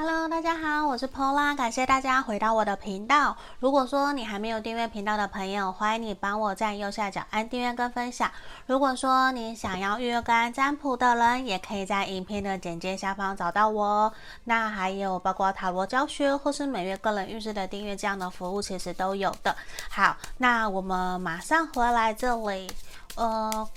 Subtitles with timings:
[0.00, 3.36] Hello，大家好，我是 Pola，感谢大家回到我的频道。
[3.58, 8.30] 如果说你还没有订阅频道的朋友，欢迎你帮我在右下角按订阅跟分享。
[8.66, 14.12] 如果说你想要预约跟占卜的人，也可以在影片的简介下方找到我。
[14.44, 19.56] 那还有包括塔罗教学或是每月个人运势的订阅这样的服务，其实都有的。
[19.90, 22.70] 好，那我们马上回来这里，
[23.16, 23.68] 呃。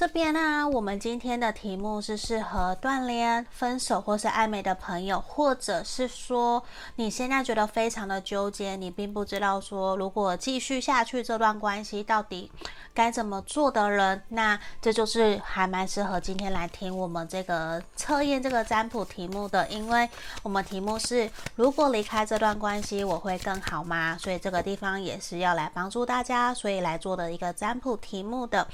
[0.00, 6.64] 这边呢、我们今天的题目是适合断联、分手或是暧昧的朋友，或者是说
[6.96, 12.50] 你现在觉得非常的纠结，你并不知道说如果继续下去这段关系到底
[12.94, 20.08] 该怎么做的人，那这就是还蛮适合今天来听我们这个测验这个占卜题目的，因为
[20.42, 24.16] 我们题目是如果离开这段关系，我会更好吗？
[24.18, 28.66] 所以这个地方也是要来帮助大家，所以来做的一个占卜题目的。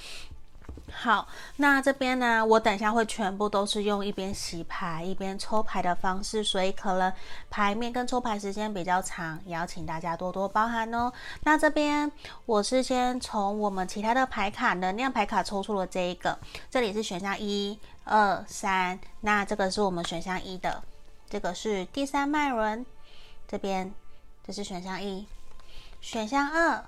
[0.92, 7.12] 好，那这边呢，我等一下会全部都是用一边洗牌一边抽牌的方式，所以可能
[7.50, 11.12] 牌面跟抽牌时间比较长，也要请大家多多包涵哦。
[11.42, 12.10] 那这边
[12.46, 16.38] 我是先从我们其他的牌卡能量牌卡抽出了这一个，
[16.70, 20.82] 这里是选项一、二、三，那这个是我们选项一的，
[21.28, 22.86] 这个是第三脉轮，
[23.46, 23.92] 这边
[24.46, 25.26] 这是选项一，
[26.00, 26.84] 选项二，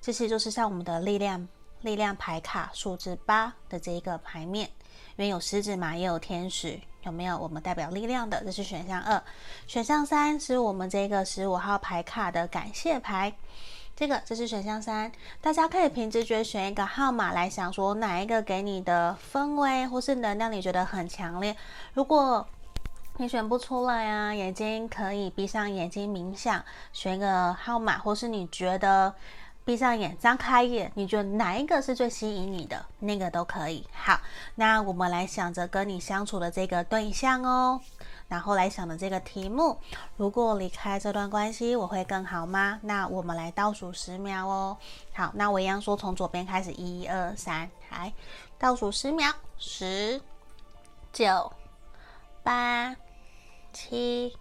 [0.00, 1.46] 这些就是像我们的力量。
[1.82, 4.68] 力量牌卡数字八的这一个牌面，
[5.16, 7.38] 因为有狮子嘛，也有天使，有没有？
[7.38, 9.22] 我们代表力量的，这是选项二。
[9.66, 13.32] 选项三是我们这个十五号牌卡的感谢牌，
[13.94, 15.10] 这个这是选项三。
[15.40, 21.56] 大家可以凭直觉选一个号码来想，说哪一个给你的氛围或是能量你觉得很强烈。
[21.94, 22.44] 如果
[23.18, 29.14] 你选不出来啊，眼睛可以闭上眼睛冥想，选一个号码，或是你觉得。
[29.68, 32.86] 闭上眼，张开眼，你觉得哪一个是最吸引你的？
[33.00, 33.86] 那个都可以。
[33.92, 34.18] 好，
[34.54, 37.78] 那我们来想着跟你相处的这个对象哦，
[38.28, 39.76] 然后来想的这个题目：
[40.16, 42.80] 如果离开这段关系，我会更好吗？
[42.82, 44.78] 那我们来倒数十秒哦。
[45.12, 48.10] 好，那我一样说从左边开始，一二三，来
[48.58, 50.18] 倒数十秒，十、
[51.12, 51.52] 九、
[52.42, 52.96] 八、
[53.74, 54.34] 七、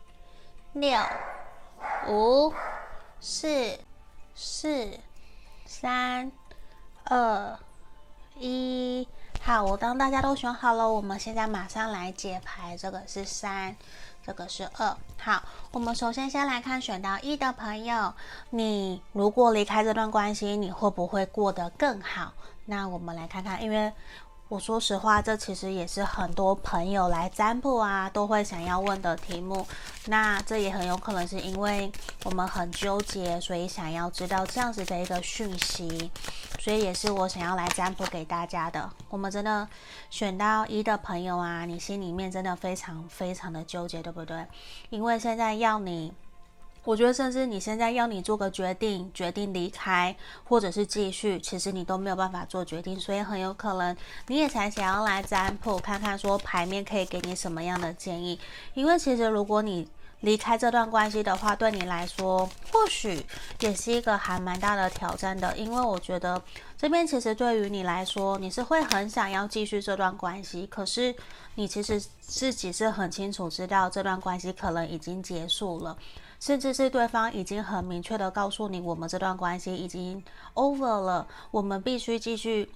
[0.71, 0.97] 六、
[2.07, 2.53] 五、
[3.19, 3.77] 四、
[4.33, 4.97] 四。
[5.79, 6.31] 三、
[7.03, 7.55] 二、
[8.39, 9.07] 一，
[9.43, 12.75] 好，我当大家都选好了，我们现在马上来解牌。
[12.75, 13.75] 这个是三，
[14.25, 14.97] 这个是二。
[15.19, 18.11] 好，我们首先先来看选到一的朋友，
[18.49, 22.33] 你如果离开这段关系，你会不会过得更好？
[22.65, 23.93] 那我们来看看，因为。
[24.49, 29.67] 我说实话，这其实也是很多朋友来占卜啊，都会想要问的题目。
[30.05, 31.91] 那这也很有可能是因为
[32.23, 36.09] 我们很纠结，所以想要知道这样子的一个讯息，
[36.59, 38.89] 所以也是我想要来占卜给大家的。
[39.09, 39.67] 我们真的
[40.09, 44.45] 选到一的朋友啊，你心里面真的非常非常的纠结，对不对？
[44.89, 46.13] 因为现在要你。
[46.87, 50.15] 我觉得，甚至你现在要你做个决定，决定离开，
[50.45, 53.93] 或者是继续，其实你都没有办法做决定，所以很有可能
[54.27, 58.39] 你也才想要来占卜，看看说牌面可以给你什么样的建议。
[58.73, 59.85] 因为其实如果你
[60.21, 63.21] 离开这段关系的话，对你来说或许
[63.59, 65.57] 也是一个还蛮大的挑战的。
[65.57, 66.41] 因为我觉得
[66.77, 71.13] 这边其实对于你来说，你是会很想要继续这段关系，可是
[71.55, 75.97] 你其实自己是很清楚知道这段关系可能已经结束了。
[76.39, 82.69] 甚至是对方已经很明确的告诉你，我们这段关系已经 over 了，我们必须继续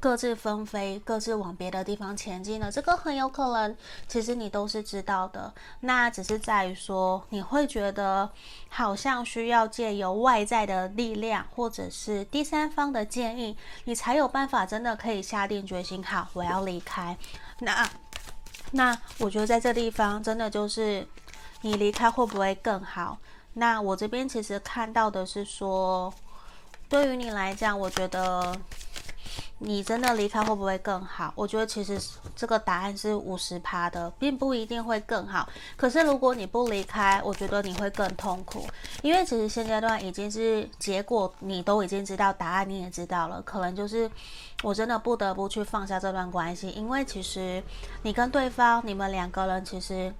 [0.00, 2.70] 各自纷飞，各自往别的地方前进了。
[2.70, 3.76] 这个很有可能，
[4.08, 5.52] 其实你都是知道的。
[5.80, 8.28] 那只是在于说，你会觉得
[8.68, 17.16] 好像需要借由外在的力量，或者是第三方的建议，你才有办法真的可以下定决心，好，我要离开。
[17.60, 17.88] 那
[18.72, 21.06] 那我觉得在这地方真的就是。
[21.62, 23.18] 你离开会不会更好？
[23.54, 26.12] 那我这边其实看到的是说，
[26.88, 28.54] 对于你来讲，我觉得
[29.58, 31.32] 你真的离开会不会更好？
[31.34, 32.00] 我觉得其实
[32.36, 35.48] 这个答案是五十趴的，并不一定会更好。
[35.76, 38.64] 可是如果你不离开，我觉得你会更痛苦，
[39.02, 44.08] 因为其实现阶段已经是结果，你都已经知道答案，你也知道了，可能就是
[44.62, 47.60] 我真的不得不去放下这段关系，因为其实
[48.02, 50.14] 你跟对方，你们两个人其实。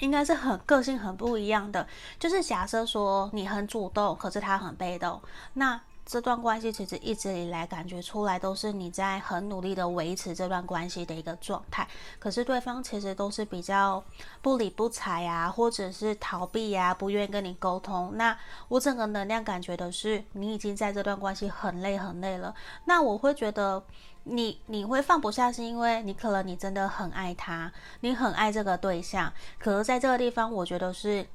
[0.00, 1.86] 应该是很个性很不一样的，
[2.18, 5.20] 就是假设说你很主动，可是他很被动，
[5.54, 11.86] 那这段关系其实一直以来感觉出来都是你在很努力的维持这段关系的一个状态，
[12.18, 14.02] 可是对方其实都是比较
[14.40, 18.12] 不理不睬啊，或者是逃避呀、啊，不愿意跟你沟通。
[18.14, 18.34] 那
[18.68, 22.54] 我整个能量感觉的是你已经在这段关系很累很累了。
[22.86, 23.84] 那我会觉得
[24.28, 31.26] 你你会放不下，是因为你可能你真的很爱他，你很爱这个对象，可是在这个地方，我觉得是。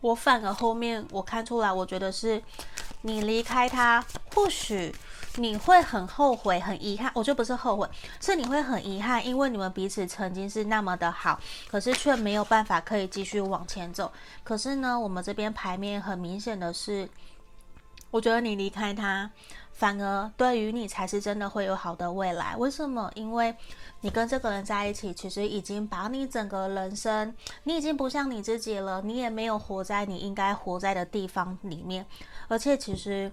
[0.00, 2.42] 我反而后面我看出来，我觉得是
[3.00, 4.94] 你离开他，或许
[5.36, 7.10] 你会很后悔、很遗憾。
[7.14, 7.88] 我觉得不是后悔，
[8.20, 11.40] 是你会很遗憾，因为你们彼此曾经是那么的好，
[11.70, 14.12] 可是却没有办法可以继续往前走。
[14.42, 17.08] 可是呢，我们这边牌面很明显的是，
[18.10, 19.30] 我觉得你离开他。
[19.74, 22.56] 反而对于你才是真的会有好的未来。
[22.56, 23.10] 为什么？
[23.14, 23.54] 因为
[24.00, 27.34] 你跟这个人在一起，其实已经把你整个人生，
[27.64, 32.06] 你已经不像你自己了，你也没有活在你应该活在的地方里面，
[32.48, 33.30] 而且其实。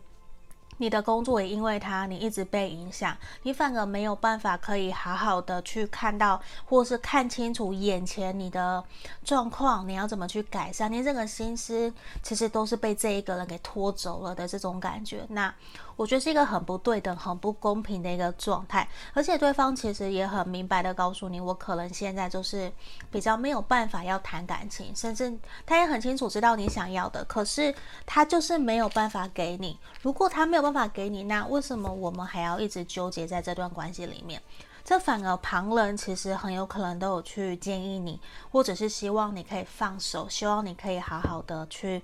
[0.77, 8.83] 你的工作也因为他，你一直被影响，你反而没有办法可以好好的去看到，或是看清楚眼前你的
[9.23, 10.91] 状况，你要怎么去改善？
[10.91, 11.93] 你这个心思
[12.23, 15.23] 其实都是被这一个人给拖走了的这种感觉。
[15.29, 15.53] 那
[16.01, 22.71] 我觉得是一个很不对等、很不公平的一个状态，而且对方其实也很明白的告诉你，我可能现在就是
[23.11, 25.31] 比较没有办法要谈感情，甚至
[25.63, 27.71] 他也很清楚知道你想要的，可是
[28.03, 29.77] 他就是没有办法给你。
[30.01, 34.41] 如果他没有办法，给你，那为什么我们还要一直纠结在这段关系里面？
[34.83, 38.19] 这反而旁人其实很有可能都有去建议你，
[38.51, 42.01] 或者是希望你可以放手，希望你可以好好的去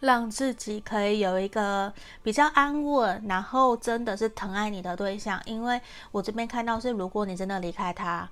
[0.00, 1.92] 让自己可以有一个
[2.22, 5.40] 比较安稳，然后真的是疼爱你的对象。
[5.44, 5.80] 因为
[6.10, 8.28] 我这边看到是，如果你真的离开他。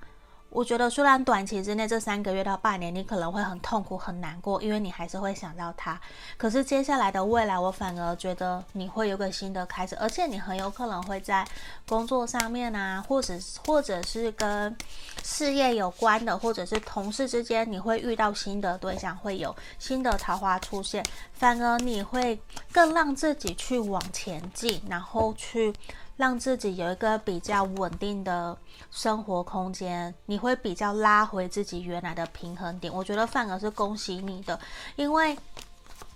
[0.56, 6.00] 我觉得虽然短期之内这三个月到半年你可能会很痛苦很难过，因为你还是会想到他。
[6.38, 11.46] 可是接下来的未来，我反而觉得你会有个新的开始，而且你很有可能会在
[11.86, 13.34] 工作上面啊，或者
[13.66, 14.74] 或者是跟
[15.22, 21.04] 事业有关的，或者是同事之间，你会遇到新的对象，会有新的桃花出现，
[21.34, 22.40] 反而你会
[22.72, 25.74] 更让自己去往前进，然后去。
[26.16, 28.56] 让自己有一个比较稳定的
[28.90, 32.92] 生活空间，你会比较拉回自己原来的平衡点。
[32.92, 34.58] 我觉得反而是恭喜你的，
[34.96, 35.36] 因为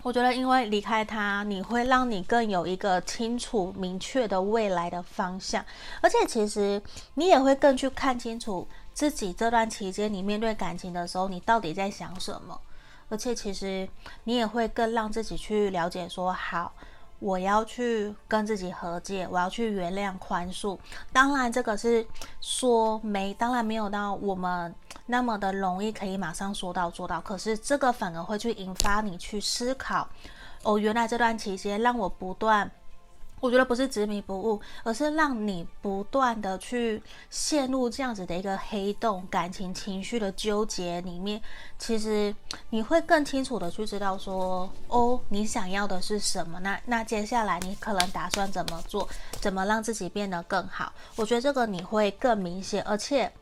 [0.02, 5.62] 我觉得因为离开他，你会让你更有一个清楚明确的未来的方向，
[6.00, 6.82] 而且其实
[7.14, 12.58] 你也会更去看清楚自己这段期间你面对感情的时候，你到底在想什么，
[13.10, 13.86] 而且其实
[14.24, 16.72] 你也会更让自己去了解说好。
[17.20, 20.76] 我要去跟自己和解，我要去原谅、宽恕。
[21.12, 22.04] 当然，这个是
[22.40, 24.74] 说没，当然没有到我们
[25.06, 27.20] 那么的容易，可以马上说到做到。
[27.20, 30.08] 可是，这个反而会去引发你去思考。
[30.62, 32.70] 哦，原来这段期间让我不断。
[33.40, 41.40] 我觉得不是执迷不悟，而是让你不断的去陷入这样子的一个黑洞，感情情绪的纠结里面。
[41.78, 42.34] 其实
[42.68, 46.60] 你会更清楚的去知道说，哦，你想要的是什么？
[46.60, 49.08] 那那接下来你可能打算怎么做？
[49.40, 50.92] 怎么让自己变得更好？
[51.16, 53.32] 我觉得这个你会更明显，而且。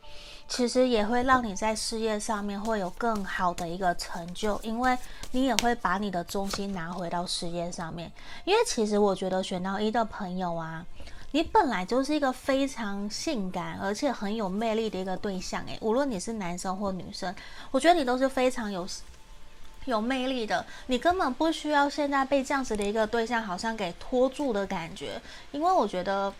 [0.49, 4.97] 其实也会让你在事业上面会有更好的一个成就，因为
[5.31, 8.11] 你也会把你的重心拿回到事业上面。
[8.45, 10.83] 因为其实我觉得选到一的朋友啊，
[11.31, 17.33] 你本来就是一个非常性感而且很有魅力的一个对象诶，无论你是男生或女生，
[17.69, 18.87] 我觉得你都是非常有
[19.85, 20.65] 有魅力的。
[20.87, 26.33] 你根本不需要现在被这样子的一个对象好像给拖住的感觉，因为我觉得。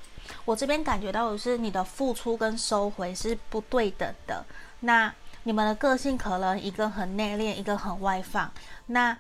[0.46, 4.46] 我这边感觉到的是你的付出跟收回是不对等的。
[4.82, 8.52] 那你们的个性可能一个很内敛，一个很外放，
[8.88, 9.18] 那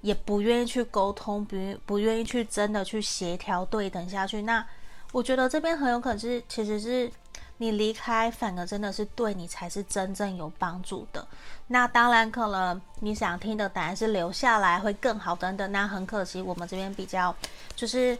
[0.00, 1.56] 也不愿意去沟通，不
[1.86, 4.42] 不愿意去真的去协调对等下去。
[4.42, 4.64] 那
[5.12, 7.10] 我觉得这边很有可能是，其实是
[7.58, 11.26] 你离开，反而真的是对你才是真正有帮助的。
[11.68, 15.70] 那当然，可能你想听的答案是留下来会更好等等。
[15.72, 17.34] 那很可惜，我们这边比较
[17.74, 18.16] 就是。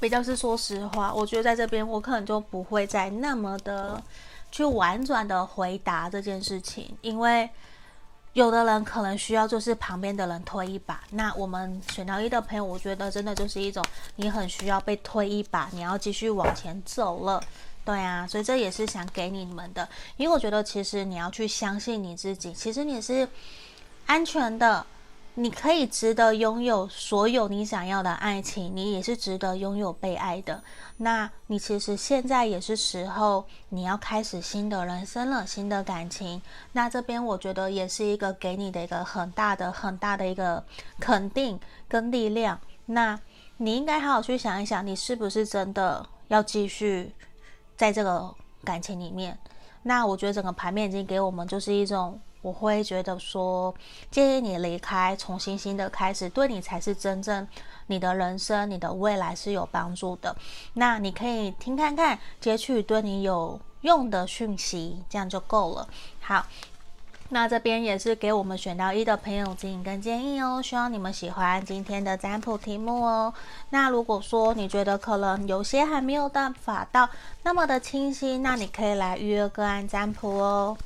[0.00, 4.02] 比较是说实话，我觉得在这边我可能就不会再那么的
[4.52, 7.48] 去婉转的回答这件事情，因为
[8.34, 11.02] 有的人可能需要就是旁边的人推一把。
[11.10, 13.82] 那我们选到一的朋友，我觉得真的就是一种
[14.16, 17.42] 你很需要被推一把，你要继续往前走了，
[17.84, 23.26] 对啊，所以这也是想给你们的，因为我觉得其实你要去相信你自己，其实你是
[24.06, 24.84] 安全的。
[25.36, 30.62] 你可以值得拥有所有你想要的爱情，你也是值得拥有被爱的。
[30.98, 36.40] 那你其实现在也是时候，你要开始新的人生了，新的感情。
[36.72, 40.62] 那这边我觉得也是一个给你的一个很大的、很大的一个
[41.00, 42.60] 肯定跟力量。
[42.86, 43.18] 那
[43.56, 47.12] 你应该好好去想一想，你是不是真的要继续
[47.76, 49.36] 在这个感情里面？
[49.82, 53.74] 那我觉得整个牌面已经给我们就是一种，我会觉得说，
[54.10, 57.48] 建议你离开，重新新的开始，对你才是真正
[57.86, 60.36] 你的人生、你的未来是有帮助的。
[60.74, 65.88] 那你可以听看看，截取对你有用的讯息，这样就够了。
[66.20, 66.44] 好。
[67.30, 73.32] 那这边也是给我们选到一的朋友指引跟建议哦，希望你们喜欢今天的占卜题目哦。
[73.70, 77.08] 那如果说你觉得可能有些还没有办法到
[77.42, 80.76] 那么的清晰，那你可以来预约个案占卜哦。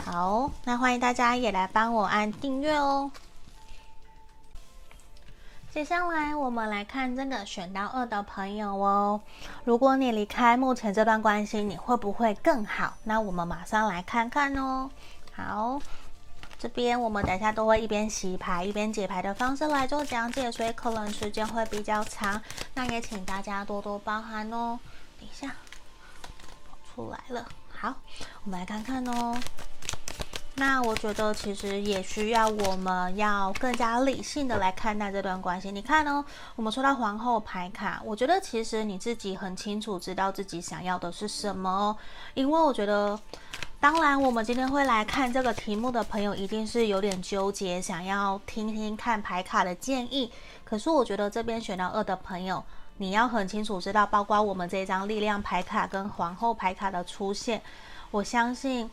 [0.00, 3.10] 好，那欢迎大家也来帮我按订阅哦。
[5.72, 9.20] 接下来我们来看这个选到二的朋友哦。
[9.64, 12.94] 如果你离开目前这段关系，你会不会更好？
[13.04, 14.90] 那我们马上来看看哦。
[15.36, 15.80] 好，
[16.58, 22.42] 这边我们等一下都会一边洗牌一边解牌的方式来做讲解，所以可能时间会比较长，
[22.74, 24.80] 那也请大家多多包涵哦。
[25.20, 25.54] 等一下，
[26.92, 27.94] 出来了，好，
[28.42, 29.38] 我们来看看哦。
[30.60, 35.72] 那我觉得其实也需要我们要更加理性的来看待这段关系。
[35.72, 36.22] 你看哦，
[36.54, 41.96] 我们抽到皇后牌卡，我觉得其实你自己很清楚知道自己想要的是什么，
[42.34, 43.18] 因为我觉得。
[43.80, 50.30] 当然，我们今天会来看这个题目的朋友，一定是有点纠结，想要听听看牌卡的建议。
[50.64, 52.62] 可是，我觉得这边选到二的朋友，
[52.98, 57.62] 你要很清楚知道，包括我们这张力量牌卡跟皇后牌卡的出现，
[58.10, 58.90] 我相信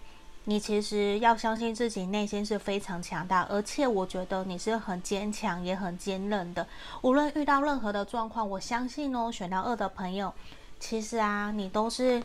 [0.49, 6.65] 你其实要相信自己内心是非常强大，而且我觉得你是很坚强也很坚韧的。
[7.01, 10.33] 无论遇到任何的状况，我相信哦，选到二的朋友，
[10.79, 12.23] 其实啊，你都是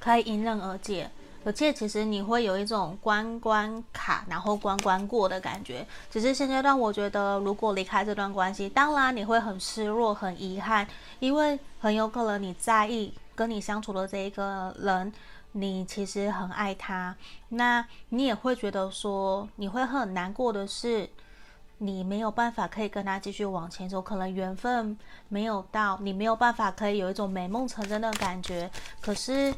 [0.00, 1.10] 可以迎刃而解。
[1.44, 5.86] 而且其实你会有一种关关卡，然后关关过的感觉。
[6.10, 10.88] 只是现阶段，我觉得如果离开这段关系，当然你会很失落、很遗憾，
[11.20, 15.12] 因为很有可能你在意跟你相处的这一个人，
[15.52, 17.16] 你其实很爱他。
[17.48, 21.08] 那你也会觉得说，你会很难过的是，
[21.78, 24.96] 你没有办法可以跟他继续往前走，可能缘分
[25.28, 28.70] 没有到，你没有办法可以有一种美梦成真的感觉。
[29.00, 29.54] 可是。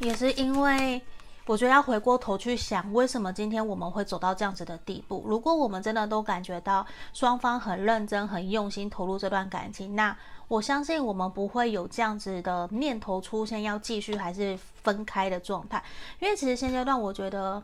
[0.00, 1.00] 也是因为，
[1.46, 5.24] 我觉得要回过头去想，为什么今天我们会走到这样子的地步？
[5.26, 6.84] 如果我们真的都感觉到
[7.14, 10.14] 双方很认真、很用心投入这段感情，那
[10.48, 15.82] 我相信我们不会有这样子的念头出现，要继续还是分开的状态。
[16.20, 17.62] 因为其实现阶段，我觉得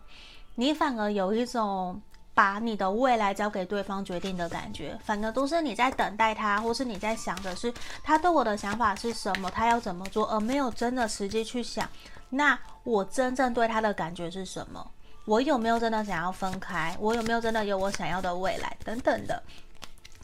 [0.54, 2.00] 你反而有一种。
[2.34, 7.70] 把你的未来交给对方决定的感觉，反而都是你在等待他，或是你在想的是
[8.02, 11.86] 他对我的想法是什么，他要怎么做，而没有真的实际去想，
[12.30, 14.90] 那我真正对他的感觉是什么？
[15.26, 16.96] 我有没有真的想要分开？
[16.98, 18.74] 我有没有真的有我想要的未来？
[18.82, 19.42] 等等的。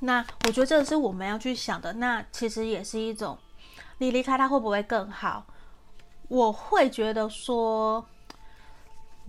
[0.01, 1.93] 那我觉得这是我们要去想的。
[1.95, 3.39] 那其实也是一种，
[3.99, 5.47] 你离开他会不会更好？
[6.29, 8.07] 我会觉得说。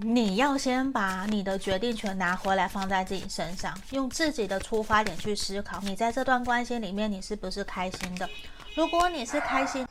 [0.02, 5.78] 你要先把你的决定权拿回来，放在自己身上，用自己的出发点去思考。
[5.82, 8.30] 你在这段关系里面，你是不是开心的？
[8.76, 9.86] 如果你是开心，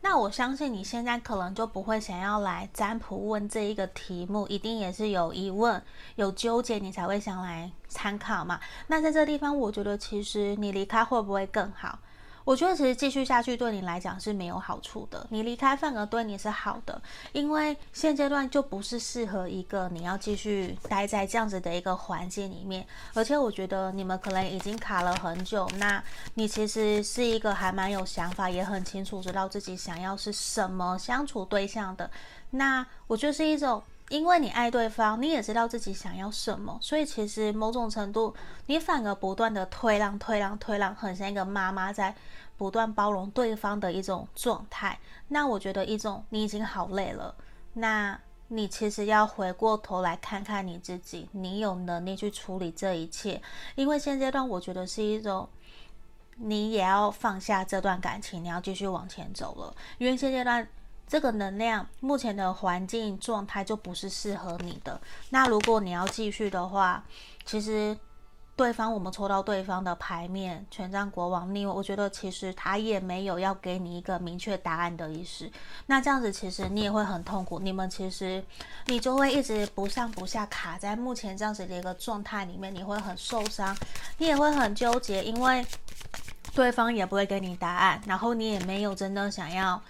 [0.00, 5.82] 那我相信你现在可能就不会想要来占卜问这一个题目，一定也是有疑问、
[6.16, 8.60] 有纠结，你才会想来参考嘛。
[8.86, 11.98] 那在这地方，我觉得其实你离开会不会更好？
[12.48, 16.98] 我觉得其实继续下去对你来讲是没有好处的，你离开反而对你是好的，
[17.32, 26.02] 因为现阶段就不是适合一个你要继续待在这样子的一个环境里面，而且我觉得你们可能已经卡了很久，那
[26.32, 32.10] 你其实是一个还蛮有想法，也很清楚知道自己想要是什么相处对象的，
[32.48, 33.82] 那我就是一种。
[34.10, 38.34] 因为你爱对方，你也知道自己想要什么，所以其实某种程度，
[38.64, 42.14] 你反而不断的退让、退让、退让，很像一个妈妈在
[42.56, 44.98] 不断包容对方的一种状态。
[45.28, 47.34] 那我觉得一种你已经好累了，
[47.74, 53.42] 那你其实要回过头来看看你自己，你有能力去处理这一切。
[53.74, 55.46] 因为现阶段我觉得是一种，
[56.36, 59.76] 你也要放下这段感情，你要继续往前走了。
[59.98, 60.66] 因为现阶段。
[61.08, 65.00] 这个能量目前的环境状态就不是适合你的。
[65.30, 67.02] 那如果你要继续的话，
[67.46, 67.96] 其实
[68.54, 75.50] 对方我们抽到对方的牌面，权杖国王逆位，我觉得其实他也没有要给你一个明确答案的意思。
[75.86, 78.44] 那这样子其实你也会很痛苦，你们其实
[78.86, 83.74] 你就会一直不上不下，卡在目前这样子的一个状态里面，你会很受伤，
[84.18, 85.64] 你也会很纠结，因为
[86.52, 89.80] 对方也不会给你答案，然后你也没有真的想要。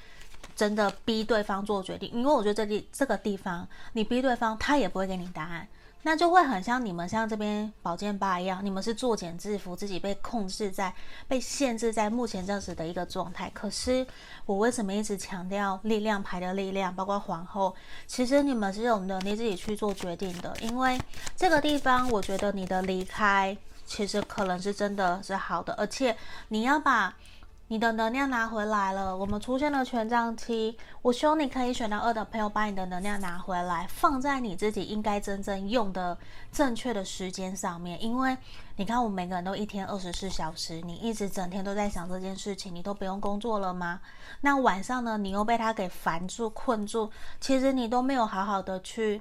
[0.58, 5.68] 真的逼对方做决定，因为我觉得这里这个地方，你逼对方，他也不会给你答案。
[6.02, 10.92] 那就会很像你们像这边宝剑八一样，你们是作茧自缚，自己被控制在、
[11.28, 13.48] 被限制在目前这样子的一个状态。
[13.54, 14.04] 可是
[14.46, 17.72] 我为什么一直强调力量牌的力量，包括皇后，
[18.08, 20.98] 其实你们是有能力自己去做决定的，因为
[21.36, 26.16] 这个地方，我觉得你的离开其实可能是真的是好的，而且
[26.48, 27.14] 你要把。
[27.70, 30.74] 你的能量拿回来了，我们出现了权杖七。
[31.02, 36.16] 我希望你可以选到二的朋友，把你的能量拿回来，放在你自己应该真正用的
[36.50, 38.02] 正确的时间上面。
[38.02, 38.34] 因为
[38.76, 44.00] 你看，我们每个人都一天二十四小时，你一直整天都在想这件事情，你都不用工作了吗？
[44.40, 45.18] 那晚上呢？
[45.18, 49.20] 你又被他给烦住、困住，其实你都没有好好的去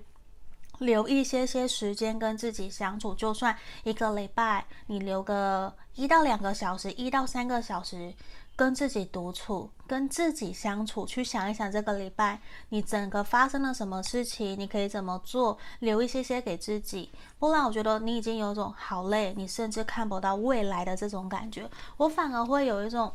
[0.80, 3.14] 留一些些时间跟自己相处。
[3.14, 8.14] 就算一个礼拜，你留个一到两个小时，一到三个小时。
[8.58, 17.12] 跟自己独处，跟自己相处，去想一想这个礼拜你整个发生了什么事情，你可以怎么做，留一些些给自己。
[17.38, 21.70] 不然，我觉得你已经有种好累，你甚至看不到未来的这种感觉。
[21.98, 23.14] 我反而会有一种，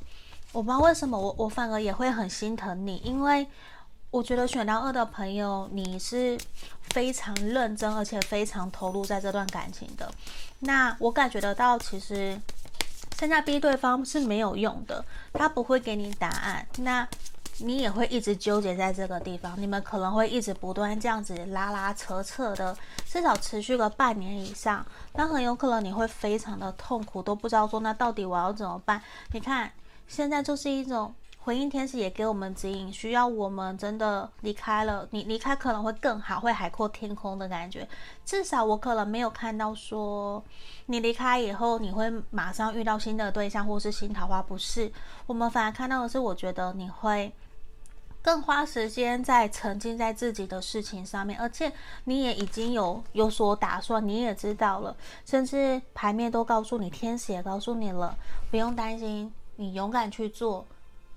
[0.52, 3.44] 我不知道为什么，我我反而也会很心疼你，因为
[4.12, 6.38] 我觉得选到二的朋友，你是
[6.82, 10.12] 非常认真，而且非常投入在这段感情的。
[10.60, 12.40] 那我感觉得到，其实。
[13.18, 17.06] 现在逼对方是没有用的，他不会给你答案，那
[17.58, 19.54] 你也会一直纠结在这个地方。
[19.56, 22.76] 你们可能会一直不断这样子拉拉扯扯的，
[23.06, 24.84] 至少持续个半年以上。
[25.12, 29.00] 那很有可能你会非常的痛苦，都不知道说那到底我要怎么办。
[29.32, 29.70] 你看，
[30.08, 31.14] 现在就是一种。
[31.44, 37.88] 回应天使也给我们指引，需要我们真的离开了，你离开可能会更好，会海阔天空的感觉。
[38.24, 40.42] 至少我可能没有看到说
[40.86, 44.92] 你离开以后你会马上遇到新的对象或是新桃花，不是。
[45.26, 47.32] 我们反而看到的是，我觉得你会
[48.22, 51.72] 更花时间在沉浸在自己的事情上面，而且
[52.04, 54.96] 你也已经有有所打算，你也知道了，
[55.26, 58.16] 甚至牌面都告诉你，天使也告诉你了，
[58.48, 60.64] 不用担心，你勇敢去做。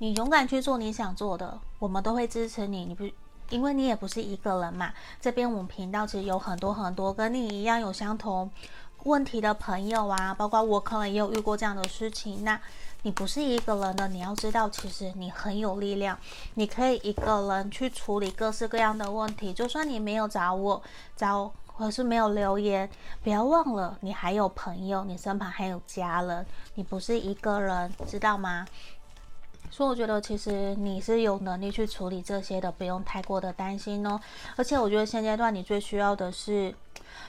[0.05, 2.85] 你勇敢去做你想做的，我们都会支持你。
[2.85, 3.09] 你不，
[3.49, 4.93] 因为你也不是一个人嘛。
[5.19, 8.51] 这边我们频道其实有很多很多跟你一样有相同
[9.05, 12.43] 问题的朋友啊，包括我可能也有遇过这样的事情。
[12.43, 12.61] 那
[13.01, 16.15] 你不是一个人的，你要知道，其实你很有力量，
[16.53, 19.51] 你可以一个人去处理各式各样的问题。
[19.51, 20.79] 就算你没有找我，
[21.15, 22.87] 找或是没有留言，
[23.23, 26.45] 不要忘了，你还有朋友，你身旁还有家人，
[26.75, 28.65] 你不是一个人，知道吗？
[29.71, 34.19] 所以我觉得，其实你是有能力去处理这些的，不用太过的担心哦。
[34.55, 36.73] 而且我觉得现阶段你最需要的是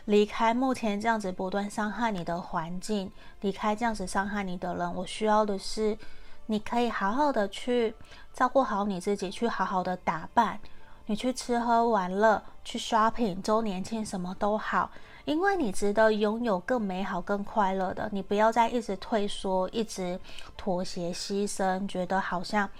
[0.05, 4.95] 离开目前这样子不断伤害你的环境，离开这样子伤害你的人。
[4.95, 5.99] 我需要的是，
[6.47, 7.95] 你可以好好的去
[8.33, 10.61] 照顾好你自己，去好好的打扮，
[11.07, 14.91] 你去吃喝玩乐，去 shopping，周年庆什么都好。
[15.27, 20.19] 因为你值得拥有更美好、更快乐的，你不要再一直退缩、一直
[20.57, 22.71] 妥协、牺牲，觉得好像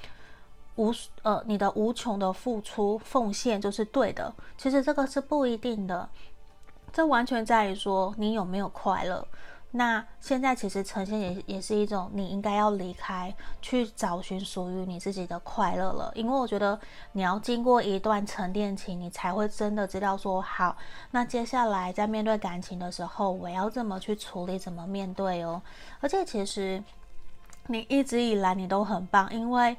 [0.77, 4.33] 无呃你的无穷的付出奉献就是对的。
[4.57, 6.09] 其实这个是不一定的，
[6.93, 9.27] 这完全在于说你有没有快乐。
[9.73, 16.11] 那现在其实呈现也也是一种，你应该要离开，去找寻属于你自己的快乐了。
[16.15, 16.79] 因为我觉得
[17.13, 20.75] 你要经过一段沉淀期，你才会真的知道说好，
[21.11, 25.61] 那接下来在面对感情的时候，我要怎么去处理，怎么面对哦。
[26.01, 26.83] 而且其实
[27.67, 29.77] 你一直以来你都很棒，因为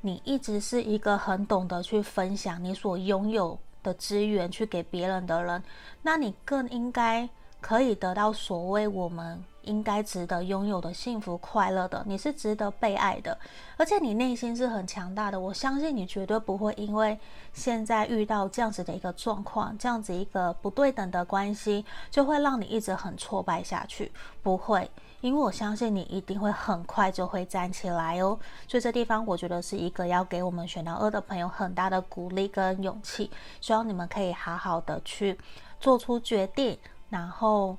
[0.00, 5.62] 你一直是一个很懂得去分享你所拥有的资源去给别人的人，
[6.00, 7.28] 那你更应该。
[7.64, 13.38] 可以得到所谓我们应该值得拥有的幸福快乐的，你是值得被爱的，
[13.78, 15.40] 而且你内心是很强大的。
[15.40, 17.18] 我相信你绝对不会因为
[17.54, 24.12] 现在遇到这样子的一个状况，这样子一个不对等的关系，就会让你一直很挫败下去。
[24.42, 24.90] 不会，
[25.22, 28.38] 因为我相信你一定会很快就会站起来哦。
[28.68, 33.30] 所以这地方我觉得是一个要给我们选到二的朋友很大的鼓励跟勇气，
[33.62, 35.38] 希望你们可以好好的去
[35.80, 36.78] 做出决定。
[37.14, 37.76] 然后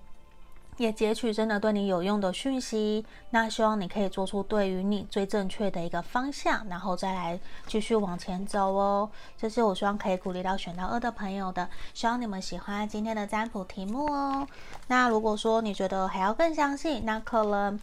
[0.77, 9.09] 也截取真的对你有用的讯息，那希望你可以做出对于你最正确的一个方向，然后再来继续往前走哦。
[9.37, 14.47] 这是我希望可以鼓励到选到二的朋友的，希望你们喜欢今天的占卜题目哦。
[14.87, 17.77] 那如果说你觉得还要更详细，那可能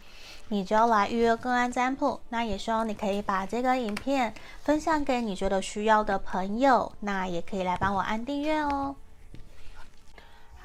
[0.47, 2.19] 你就要来预约个案占卜。
[2.29, 8.95] 那也希望你可以把这个影片分享给你觉得需要的朋友，那也可以来帮我按订阅哦。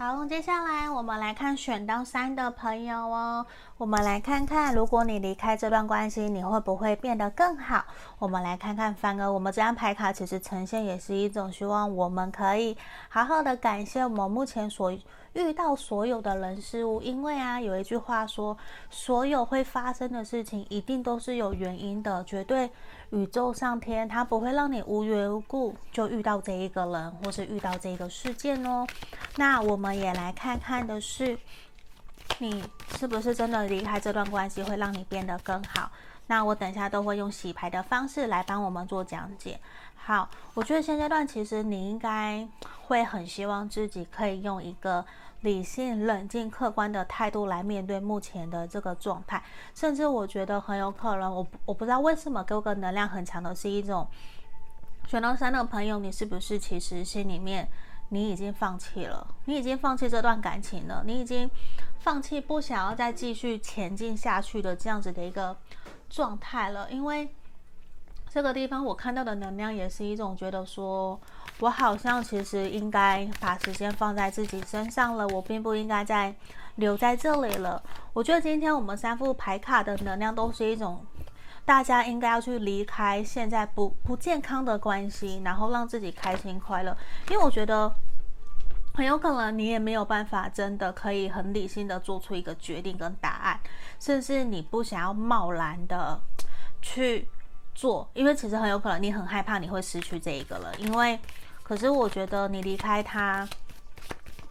[0.01, 3.45] 好，接下来我们来看选到三的朋友哦。
[3.77, 7.85] 我们来看看，如果你离开这段关系，你会不会变得更好？
[8.21, 14.93] 我们来看看，反而我们这张牌卡其实呈现也是一种希望，我们可以好好的感谢我们目前所
[15.39, 18.59] 遇到所有的人事物，因为啊，有一句话说，
[18.91, 22.69] 所有会发生的事情一定都是有原因的，绝对
[23.11, 28.85] 宇宙上天它不会让你无缘无故就遇到这一个人，或是遇到这个事件哦。
[29.37, 31.39] 那我们也来看看的是，
[32.39, 32.65] 你
[32.99, 35.89] 是不是真的离开这段关系会让你变得更好？
[36.27, 39.59] 那我等一下都会用洗牌的方式来帮我们做讲解。
[39.95, 42.47] 好，我觉得现阶段其实你应该
[42.87, 45.05] 会很希望自己可以用一个
[45.43, 49.43] 理性、冷静、客观的态度来面对目前的这个状态，
[49.75, 54.07] 甚至我觉得很有可能，我我不知道为什么给我个能量很强的是一种
[55.07, 57.69] 选到三的朋友，你是不是其实心里面
[58.09, 61.51] 你已经放弃了，你已经放弃这段感情了，你已经
[62.01, 65.57] 放弃不想要再继续前进下去的这样子的一个
[66.09, 67.29] 状态了，因为。
[68.31, 71.19] 这个地方我看到的能量也是一种觉得说，
[71.61, 76.33] 我好像其实应该把时间放在自己身上了，我并不应该再
[76.77, 77.83] 留在这里了。
[78.13, 81.05] 我觉得今天我们三副牌卡的能量都是一种，
[81.65, 86.97] 大家应该要去离开现在不不健康的关系，然后让自己开心快乐。
[87.29, 87.93] 因为我觉得
[88.95, 93.59] 很有可能你也没有办法真的可以很理性的做出一个决定跟答案，
[93.99, 96.21] 甚至你不想要贸然的
[96.81, 97.29] 去。
[97.75, 101.17] 做，因为其实很有可能你很害怕你会失去这一个了，因为，
[101.69, 103.47] 可是我觉得你离开他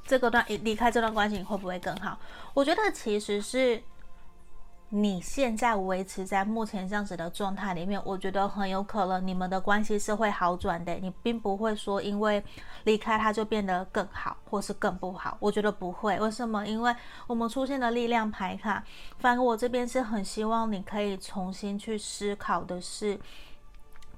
[0.06, 2.20] 这个段，离开这段关系，会不会更好？
[2.54, 3.82] 我觉得其实是。
[4.90, 10.94] 你现在维持在目前这样子的状态里面，我觉得很有可能你们的关系是会好转的。
[10.94, 12.42] 你并不会说因为
[12.86, 15.36] 离开他就变得更好，或是更不好。
[15.42, 16.18] 我觉得不会。
[16.22, 16.66] 为什么？
[16.66, 16.96] 因为
[17.28, 18.82] 我们出现的力量牌卡，
[19.20, 23.20] 反而我这边是很希望你可以重新去思考的是，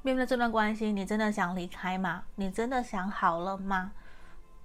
[0.02, 2.24] 面对这段关系，你真的想离开吗？
[2.36, 3.92] 你真的想好了吗？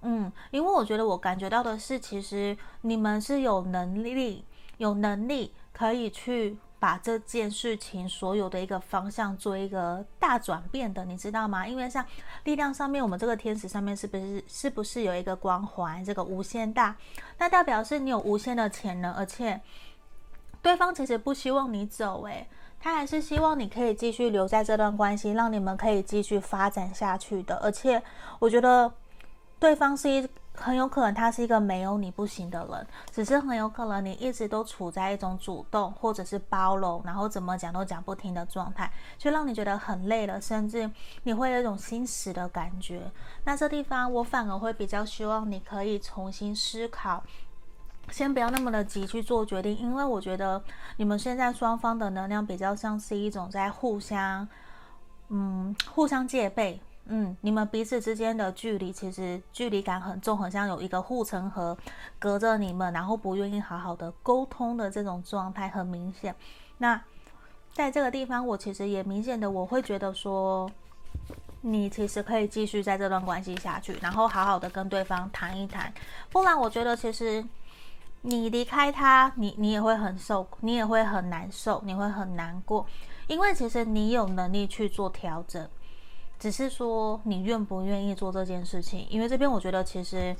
[0.01, 4.45] 嗯，因为我觉得我感觉到的是，其实你们是有能力，
[4.77, 5.53] 有能力。
[5.77, 11.67] 可以去把这件事情所有的一个方向做一个大转变的，你知道吗？
[11.67, 12.05] 因为像
[12.45, 16.01] 力量上面，我们这个天使上面是不是是不是有一个光环？
[16.01, 16.95] 这个无限大，
[17.39, 19.59] 那代表是你有无限的潜能，而且
[20.61, 22.47] 对方其实不希望你走，诶，
[22.79, 27.55] 他还是希望你可以继续留在这段关系，让你们可以继续发展下去的。
[27.57, 28.01] 而且
[28.39, 28.91] 我觉得
[29.59, 30.27] 对方是一。
[30.57, 40.89] 很有可能他是一个没有你不行的人，只是很有可能你一直都处在一种主动或者是包容，然后怎么讲都讲不听的状态，就让你觉得很累了，甚至
[41.23, 43.01] 你会有一种心死的感觉。
[43.43, 47.21] 那这地方我反而会比较希望你可以重新思考，
[48.11, 50.61] 先不要那么的急去做决定，因为我觉得
[50.97, 54.47] 你们现在双方的能量比较像是一种在互相，
[55.29, 56.79] 嗯，互相戒备。
[57.07, 61.77] 嗯，你们彼此之间的距离其实距离感很重，很像有一个护城河
[62.17, 66.33] 隔着你们，然后不愿意好好的沟通的这种状态很明显。
[66.79, 66.99] 那
[67.73, 70.67] 在这个地方，我其实也明显的我会觉得说，
[71.61, 75.93] 你其实可以继续在这段关系下去，然后好好的跟对方谈一谈。
[76.31, 77.45] 不然，我觉得其实
[78.25, 82.85] 你离开他，你你也会很受，你也会很难受，你会很难过，
[83.27, 85.67] 因为其实你有能力去做调整。
[86.37, 90.35] 只是说你愿不愿意做这件事情，因为这边我觉得其实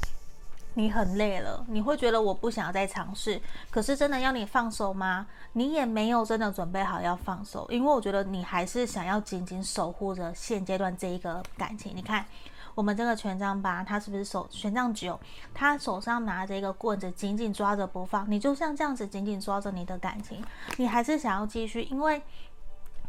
[0.73, 3.41] 你很累了，你会觉得我不想要再尝试。
[3.71, 5.25] 可是真的要你放手吗？
[5.53, 11.95] 你也没有真的准备好要放手，因为我觉得你还是想要紧紧守护着现阶段这一个感情。
[11.95, 12.25] 你看
[12.75, 15.19] 我们这个权杖八，他是不是手权杖九？
[15.53, 18.29] 他手上拿着一个棍子，紧紧抓着不放。
[18.29, 20.43] 你就像这样子紧紧抓着你的感情，
[20.77, 22.21] 你还是想要继续，因为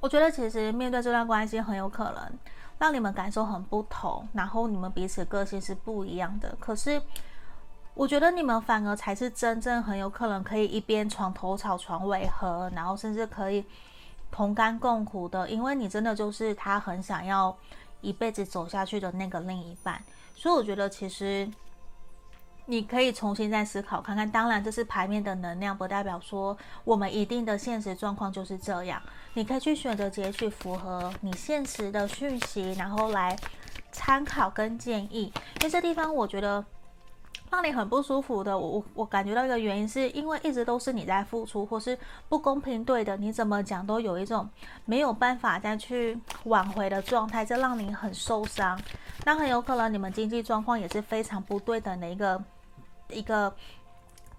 [0.00, 2.33] 我觉得其实面对这段关系很有可能。
[2.79, 6.55] 让你们感受很不同，然后你们彼此个性是不一样的。
[6.61, 7.00] 可是，
[7.94, 13.64] 我觉得你们反而才是真正很有可能可以一边床头吵床尾和，然后甚至可以
[14.31, 15.48] 同甘共苦的。
[15.48, 17.57] 因为你真的就是他很想要
[18.07, 20.03] 一辈子走下去的那个另一半。
[20.35, 21.51] 所以，我觉得其实。
[22.69, 29.01] 你可以重新再思考看看，当然这是牌面的能量，不代表说我们一定的现实状况就是这样。
[29.35, 33.38] 你可以去选择截取符合你现实的讯息，然后来
[33.92, 35.33] 参考跟建议。
[35.61, 36.64] 因为这地方我觉得
[37.51, 44.49] 让你很不舒服的，我我我感觉到一个原因，是因为一直都是你在付出，或是不公平对的，你怎么讲都有一种
[44.85, 48.81] 没有办法再去挽回的状态，这让你很受伤。
[49.25, 52.43] 那很有可能你们经济状况也是非常不对等的一个。
[53.11, 53.55] 一个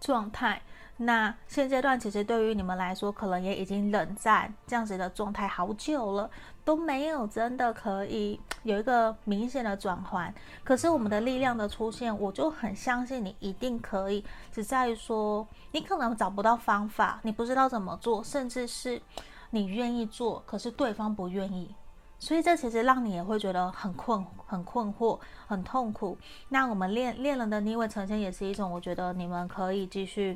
[0.02, 0.62] 状态，
[1.00, 6.30] 那现阶段其实对于你们来说，可能也已经冷战这样子的状态好久了，
[6.66, 10.34] 都没有真的可以有一个明显的转换。
[10.64, 19.00] 可是我们的力量的出现，我就很相信你一定可以，只在于说你可能找不到方法，你不知道怎么做，甚至是
[19.52, 21.76] 你愿意做，可是对方不愿意。
[22.20, 26.18] 所以这其实让你也会觉得很困、很困惑、很痛苦。
[26.50, 30.36] 那我们恋恋人的逆位呈现也是一种，我觉得你们可以继续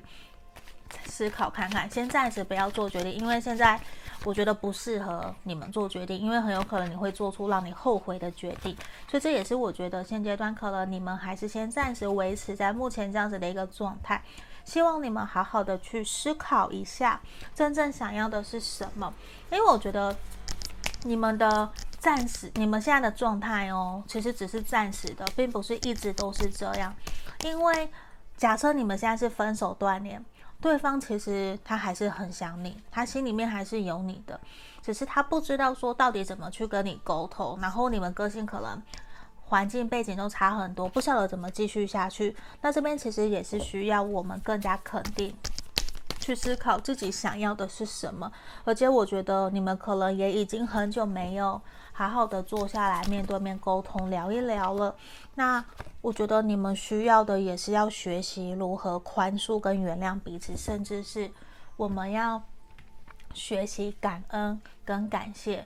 [1.05, 3.79] 思考看看，先暂时不要做决定，因为现在
[4.23, 8.75] 我觉得不适合你们做决定，因为很有可能你会做出让你后悔的决定。
[9.09, 14.21] 所以这也是我觉得现阶段可能你们还是先暂时维持在目前这样子的一个状态。
[14.63, 17.19] 希望你们好好的去思考一下，
[17.55, 19.13] 真正想要的是什么，
[19.51, 20.15] 因为我觉得。
[21.03, 26.93] 你们的暂时，你们现在的状态哦，其实只是暂时的，并不是一直都是这样。
[27.43, 27.89] 因为
[28.37, 30.23] 假设你们现在是分手断联，
[30.61, 34.39] 对方其实他还是很想你，他心里面还是有你的，
[34.81, 37.57] 只是他不知道说到底怎么去跟你沟通。
[37.59, 38.81] 然后你们个性可能
[39.41, 42.35] 环境背景都差很多，不晓得怎么继续下去。
[42.61, 45.35] 那这边其实也是需要我们更加肯定。
[46.19, 48.31] 去思考自己想要的是什么，
[48.63, 51.59] 而且我觉得你们可能也已经很久没有
[51.93, 54.95] 好好的坐下来面对面沟通聊一聊了。
[55.35, 55.63] 那
[56.01, 61.29] 我觉得你们需要的也是要学习如何宽恕跟原谅彼此，甚至是
[61.77, 62.41] 我们要
[63.33, 65.65] 学习感恩跟感谢。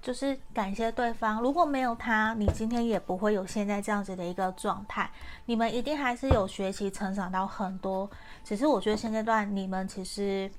[0.00, 5.08] 就是感谢对方，如果没有他，你今天也不会有现在这样子的一个状态。
[5.46, 8.10] 你们一定还是有学习成长到很多。
[8.42, 10.50] 只是我觉得现阶段你们其实，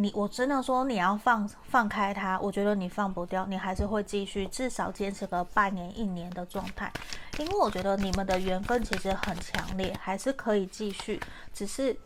[0.00, 6.92] 你我真的说你要放放开他，我觉得你放不掉，你还是会继续至少坚持个半年一年的状态。
[7.38, 11.20] 因为我觉得你们的缘分其实很强烈，还是可以继续，
[11.52, 11.96] 只是。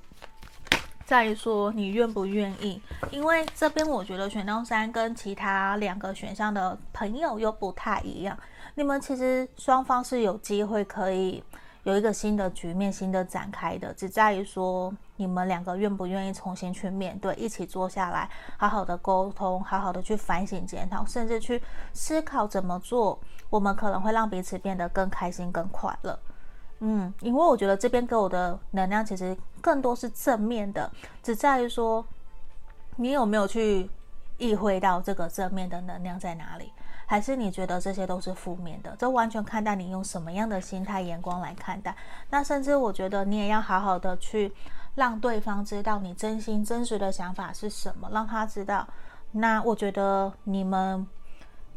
[1.05, 8.39] 在于说你愿不愿意，因为这边我觉得选到三跟其他两个选项的朋友又不太一样。
[8.77, 11.43] 你们其实双方是有机会可以
[11.83, 23.17] 有一个新的局面、新的展开的，只在于说你们两个愿不愿意重新去面对，一起坐下来，好好的沟通，好好的去反省检讨，甚至去思考怎么做，
[23.49, 26.19] 我们可能会让彼此变得更开心、更快乐。
[26.81, 30.91] 嗯，因为我觉得这边给我的能量其实更多是正面的，
[31.23, 32.05] 只在于说
[32.97, 33.89] 你有没有去
[34.39, 36.73] 意会到这个正面的能量在哪里，
[37.07, 38.97] 还是你觉得这些都是负面的？
[38.99, 41.95] 这完全看待你用什么样的心态眼光来看待。
[42.31, 44.53] 那甚至我觉得你也要好好的去
[44.95, 48.87] 让对方知道你真心真实的想法是什么，让他知道。
[49.33, 51.07] 那我觉得你们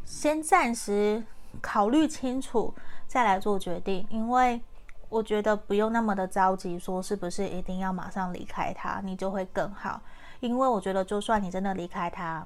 [0.03, 1.23] 先暂时
[1.61, 2.73] 考虑清楚
[3.07, 4.61] 再来做决定，因为。
[5.07, 10.01] 我觉得不用那么的着急，说是不是一定要马上离开他，你就会更好。
[10.39, 12.45] 因为我觉得，就算你真的离开他，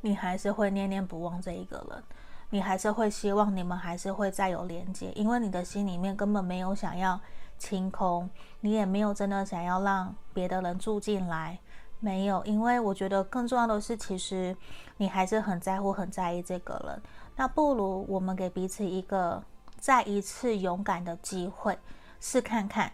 [0.00, 2.02] 你还是会念念不忘这一个人，
[2.50, 7.20] 你还是会希望你们还是会再有连接，因为你的心里面根本没有想要
[7.58, 8.28] 清空，
[8.60, 11.58] 你也没有真的想要让别的人住进来，
[12.00, 12.44] 没有。
[12.44, 14.56] 因为我觉得更重要的是，其实
[14.96, 17.02] 你还是很在乎、很在意这个人。
[17.36, 19.42] 那不如我们给彼此一个。
[19.78, 21.78] 再一次勇敢的机会，
[22.18, 22.90] 试看看。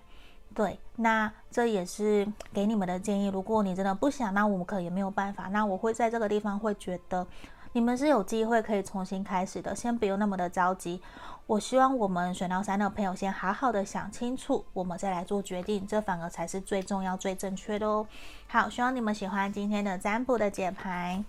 [0.52, 3.28] 对，那这也是给你们的建议。
[3.28, 5.44] 如果你真的不想，那我们可能也没有办法。
[5.44, 7.26] 那我会在这个地方会觉得，
[7.72, 9.74] 你们是有机会可以重新开始的。
[9.74, 11.00] 先不用那么的着急。
[11.46, 15.86] 我希望我们选到三的朋友先好好的想清楚，我们再来做决定。
[15.86, 18.06] 这反而才是最重要、最正确的哦。
[18.46, 21.24] 好，希望你们喜欢今天的占卜的解牌。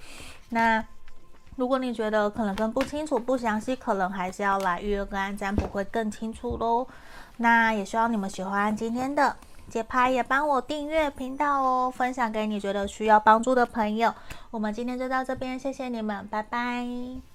[0.49, 0.86] 那。
[1.56, 6.88] 如果你觉得可能更不清楚、不详细，可能还是要来预约个案占卜会更清楚喽。
[7.38, 9.38] 那也希望你们喜欢今天的
[9.74, 14.14] 节拍，也帮我订阅频道哦，分享给你觉得需要帮助的朋友。
[14.52, 17.33] 我们今天就到这边，谢谢你们，拜拜。